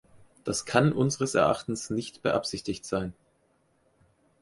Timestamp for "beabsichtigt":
2.23-2.87